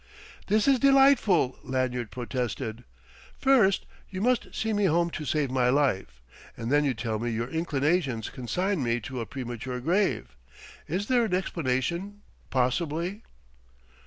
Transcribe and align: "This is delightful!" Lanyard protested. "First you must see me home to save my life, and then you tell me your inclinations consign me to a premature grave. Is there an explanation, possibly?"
"This 0.47 0.67
is 0.67 0.79
delightful!" 0.79 1.59
Lanyard 1.63 2.09
protested. 2.09 2.85
"First 3.37 3.85
you 4.09 4.19
must 4.19 4.47
see 4.55 4.73
me 4.73 4.85
home 4.85 5.11
to 5.11 5.25
save 5.25 5.51
my 5.51 5.69
life, 5.69 6.23
and 6.57 6.71
then 6.71 6.83
you 6.83 6.95
tell 6.95 7.19
me 7.19 7.29
your 7.29 7.47
inclinations 7.49 8.31
consign 8.31 8.81
me 8.81 8.99
to 9.01 9.21
a 9.21 9.27
premature 9.27 9.79
grave. 9.79 10.35
Is 10.87 11.05
there 11.05 11.25
an 11.25 11.35
explanation, 11.35 12.21
possibly?" 12.49 13.21